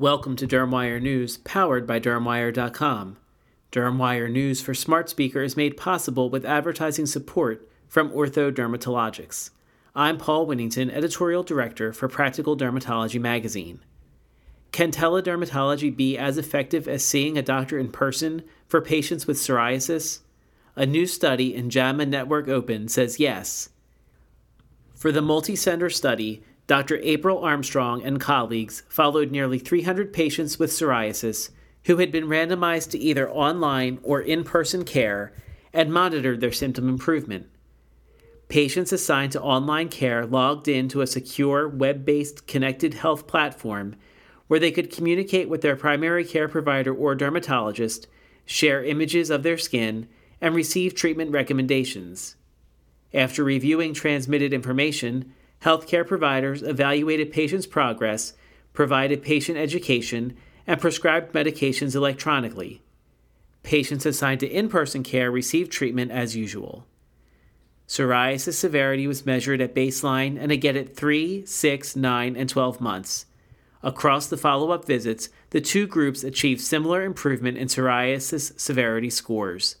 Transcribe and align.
Welcome 0.00 0.34
to 0.36 0.46
DermWire 0.46 1.02
News, 1.02 1.36
powered 1.36 1.86
by 1.86 2.00
DermWire.com. 2.00 3.18
DermWire 3.70 4.32
News 4.32 4.62
for 4.62 4.72
Smart 4.72 5.10
Speaker 5.10 5.42
is 5.42 5.58
made 5.58 5.76
possible 5.76 6.30
with 6.30 6.46
advertising 6.46 7.04
support 7.04 7.68
from 7.86 8.08
Ortho 8.08 8.50
Dermatologics. 8.50 9.50
I'm 9.94 10.16
Paul 10.16 10.46
Winnington, 10.46 10.90
Editorial 10.90 11.42
Director 11.42 11.92
for 11.92 12.08
Practical 12.08 12.56
Dermatology 12.56 13.20
Magazine. 13.20 13.80
Can 14.72 14.90
teledermatology 14.90 15.94
be 15.94 16.16
as 16.16 16.38
effective 16.38 16.88
as 16.88 17.04
seeing 17.04 17.36
a 17.36 17.42
doctor 17.42 17.78
in 17.78 17.92
person 17.92 18.42
for 18.66 18.80
patients 18.80 19.26
with 19.26 19.36
psoriasis? 19.36 20.20
A 20.76 20.86
new 20.86 21.04
study 21.04 21.54
in 21.54 21.68
JAMA 21.68 22.06
Network 22.06 22.48
Open 22.48 22.88
says 22.88 23.20
yes. 23.20 23.68
For 24.94 25.12
the 25.12 25.20
multi-center 25.20 25.90
study, 25.90 26.42
Dr. 26.70 27.00
April 27.02 27.40
Armstrong 27.40 28.00
and 28.04 28.20
colleagues 28.20 28.84
followed 28.88 29.32
nearly 29.32 29.58
300 29.58 30.12
patients 30.12 30.56
with 30.56 30.70
psoriasis 30.70 31.50
who 31.86 31.96
had 31.96 32.12
been 32.12 32.28
randomized 32.28 32.92
to 32.92 32.98
either 33.00 33.28
online 33.28 33.98
or 34.04 34.20
in 34.20 34.44
person 34.44 34.84
care 34.84 35.32
and 35.72 35.92
monitored 35.92 36.40
their 36.40 36.52
symptom 36.52 36.88
improvement. 36.88 37.48
Patients 38.48 38.92
assigned 38.92 39.32
to 39.32 39.42
online 39.42 39.88
care 39.88 40.24
logged 40.24 40.68
in 40.68 40.88
to 40.90 41.00
a 41.00 41.08
secure 41.08 41.68
web 41.68 42.04
based 42.04 42.46
connected 42.46 42.94
health 42.94 43.26
platform 43.26 43.96
where 44.46 44.60
they 44.60 44.70
could 44.70 44.92
communicate 44.92 45.48
with 45.48 45.62
their 45.62 45.74
primary 45.74 46.24
care 46.24 46.46
provider 46.46 46.94
or 46.94 47.16
dermatologist, 47.16 48.06
share 48.46 48.84
images 48.84 49.28
of 49.28 49.42
their 49.42 49.58
skin, 49.58 50.06
and 50.40 50.54
receive 50.54 50.94
treatment 50.94 51.32
recommendations. 51.32 52.36
After 53.12 53.42
reviewing 53.42 53.92
transmitted 53.92 54.52
information, 54.52 55.32
healthcare 55.62 56.06
providers 56.06 56.62
evaluated 56.62 57.32
patients' 57.32 57.66
progress, 57.66 58.32
provided 58.72 59.22
patient 59.22 59.58
education, 59.58 60.36
and 60.66 60.80
prescribed 60.80 61.32
medications 61.32 61.94
electronically. 61.94 62.82
Patients 63.62 64.06
assigned 64.06 64.40
to 64.40 64.48
in 64.48 64.68
person 64.68 65.02
care 65.02 65.30
received 65.30 65.70
treatment 65.70 66.10
as 66.10 66.36
usual. 66.36 66.86
Psoriasis 67.86 68.54
severity 68.54 69.06
was 69.06 69.26
measured 69.26 69.60
at 69.60 69.74
baseline 69.74 70.40
and 70.40 70.52
again 70.52 70.76
at 70.76 70.96
3, 70.96 71.44
6, 71.44 71.96
9, 71.96 72.36
and 72.36 72.48
12 72.48 72.80
months. 72.80 73.26
Across 73.82 74.28
the 74.28 74.36
follow 74.36 74.70
up 74.70 74.84
visits, 74.84 75.28
the 75.50 75.60
two 75.60 75.86
groups 75.86 76.22
achieved 76.22 76.60
similar 76.60 77.02
improvement 77.02 77.58
in 77.58 77.66
psoriasis 77.66 78.58
severity 78.60 79.10
scores. 79.10 79.76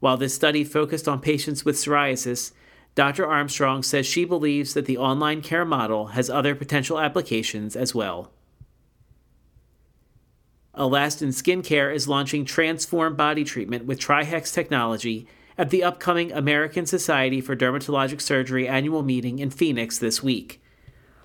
While 0.00 0.16
this 0.16 0.34
study 0.34 0.64
focused 0.64 1.08
on 1.08 1.20
patients 1.20 1.64
with 1.64 1.76
psoriasis, 1.76 2.52
Dr. 2.96 3.26
Armstrong 3.26 3.82
says 3.82 4.06
she 4.06 4.24
believes 4.24 4.72
that 4.72 4.86
the 4.86 4.96
online 4.96 5.42
care 5.42 5.66
model 5.66 6.08
has 6.08 6.30
other 6.30 6.54
potential 6.54 6.98
applications 6.98 7.76
as 7.76 7.94
well. 7.94 8.32
Alastin 10.74 11.28
Skincare 11.28 11.94
is 11.94 12.08
launching 12.08 12.46
Transform 12.46 13.14
Body 13.14 13.44
Treatment 13.44 13.84
with 13.84 14.00
Trihex 14.00 14.52
technology 14.52 15.28
at 15.58 15.68
the 15.68 15.84
upcoming 15.84 16.32
American 16.32 16.86
Society 16.86 17.40
for 17.40 17.54
Dermatologic 17.54 18.20
Surgery 18.20 18.66
annual 18.66 19.02
meeting 19.02 19.38
in 19.40 19.50
Phoenix 19.50 19.98
this 19.98 20.22
week. 20.22 20.62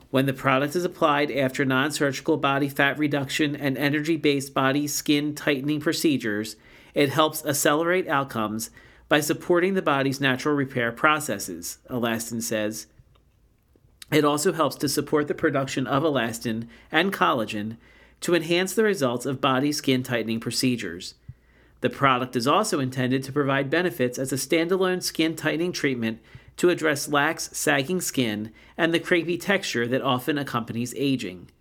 When 0.10 0.26
the 0.26 0.34
product 0.34 0.76
is 0.76 0.84
applied 0.84 1.32
after 1.32 1.64
non 1.64 1.92
surgical 1.92 2.36
body 2.36 2.68
fat 2.68 3.00
reduction 3.00 3.56
and 3.56 3.78
energy 3.78 4.18
based 4.18 4.54
body 4.54 4.88
skin 4.88 5.36
tightening 5.36 5.80
procedures, 5.80 6.58
it 6.94 7.10
helps 7.10 7.46
accelerate 7.46 8.10
outcomes 8.10 8.72
by 9.12 9.20
supporting 9.20 9.74
the 9.74 9.82
body's 9.82 10.22
natural 10.22 10.56
repair 10.56 10.90
processes, 10.90 11.80
Alastin 11.90 12.42
says. 12.42 12.88
It 14.10 14.24
also 14.24 14.54
helps 14.54 14.78
to 14.78 14.88
support 14.88 15.28
the 15.28 15.34
production 15.34 15.86
of 15.86 16.04
elastin 16.04 16.70
and 16.94 17.12
collagen 17.12 17.76
to 18.22 18.34
enhance 18.34 18.74
the 18.74 18.86
results 18.86 19.26
of 19.26 19.42
body 19.42 19.74
skin 19.74 20.02
tightening 20.02 20.40
procedures. 20.40 21.16
The 21.82 21.90
product 21.90 22.38
is 22.38 22.48
also 22.48 22.80
intended 22.80 23.22
to 23.26 23.34
provide 23.34 23.70
benefits 23.70 24.18
as 24.18 24.32
a 24.32 24.38
standalone 24.38 25.04
skin 25.04 25.36
tightening 25.36 25.74
treatment 25.74 26.22
to 26.56 26.70
address 26.70 27.10
lax, 27.10 27.50
sagging 27.52 28.00
skin 28.00 28.54
and 28.78 28.94
the 28.94 29.00
crepey 29.02 29.38
texture 29.38 29.90
that 29.90 30.02
often 30.02 30.38
accompanies 30.38 30.96
aging. 30.96 31.52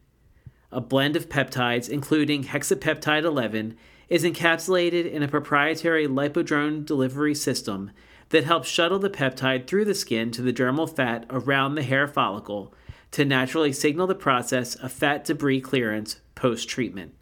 A 0.71 0.81
blend 0.81 1.17
of 1.17 1.29
peptides, 1.29 1.89
including 1.89 2.45
hexapeptide 2.45 3.25
11, 3.25 3.77
is 4.11 4.25
encapsulated 4.25 5.11
in 5.11 5.23
a 5.23 5.29
proprietary 5.29 6.07
lipodrome 6.07 6.85
delivery 6.85 7.35
system 7.35 7.93
that 8.31 8.45
helps 8.45 8.69
shuttle 8.69 8.99
the 8.99 9.09
peptide 9.09 9.67
through 9.67 9.85
the 9.85 9.95
skin 9.95 10.31
to 10.33 10.43
the 10.43 10.53
dermal 10.53 10.95
fat 10.95 11.25
around 11.31 11.75
the 11.75 11.83
hair 11.83 12.07
follicle 12.07 12.75
to 13.13 13.25
naturally 13.25 13.73
signal 13.73 14.07
the 14.07 14.15
process 14.15 14.75
of 14.75 14.93
fat 14.93 15.25
debris 15.25 15.61
clearance 15.61 16.21
post 16.35 16.69
treatment. 16.69 17.15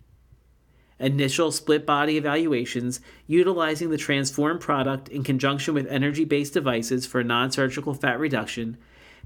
Initial 0.98 1.52
split 1.52 1.86
body 1.86 2.16
evaluations 2.16 3.00
utilizing 3.26 3.90
the 3.90 3.96
Transform 3.96 4.58
product 4.58 5.08
in 5.08 5.22
conjunction 5.22 5.72
with 5.72 5.86
energy 5.86 6.24
based 6.24 6.54
devices 6.54 7.06
for 7.06 7.22
non 7.22 7.52
surgical 7.52 7.94
fat 7.94 8.18
reduction 8.18 8.76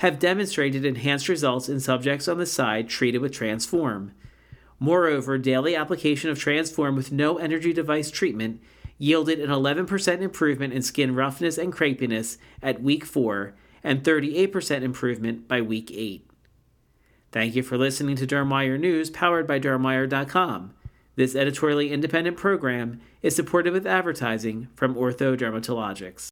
have 0.00 0.18
demonstrated 0.18 0.84
enhanced 0.84 1.28
results 1.28 1.68
in 1.68 1.80
subjects 1.80 2.28
on 2.28 2.38
the 2.38 2.46
side 2.46 2.88
treated 2.88 3.20
with 3.20 3.32
Transform. 3.32 4.12
Moreover, 4.82 5.38
daily 5.38 5.76
application 5.76 6.28
of 6.28 6.40
Transform 6.40 6.96
with 6.96 7.12
no 7.12 7.38
energy 7.38 7.72
device 7.72 8.10
treatment 8.10 8.60
yielded 8.98 9.38
an 9.38 9.48
11% 9.48 10.20
improvement 10.20 10.72
in 10.72 10.82
skin 10.82 11.14
roughness 11.14 11.56
and 11.56 11.72
crepiness 11.72 12.36
at 12.60 12.82
week 12.82 13.04
4 13.04 13.54
and 13.84 14.02
38% 14.02 14.82
improvement 14.82 15.46
by 15.46 15.60
week 15.60 15.92
8. 15.94 16.28
Thank 17.30 17.54
you 17.54 17.62
for 17.62 17.78
listening 17.78 18.16
to 18.16 18.26
DermWire 18.26 18.80
News 18.80 19.08
powered 19.08 19.46
by 19.46 19.60
DermWire.com. 19.60 20.74
This 21.14 21.36
editorially 21.36 21.92
independent 21.92 22.36
program 22.36 23.00
is 23.22 23.36
supported 23.36 23.72
with 23.72 23.86
advertising 23.86 24.66
from 24.74 24.96
Ortho 24.96 25.38
Dermatologics. 25.38 26.30